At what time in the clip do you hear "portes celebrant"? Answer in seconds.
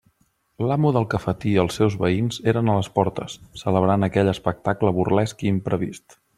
2.97-4.09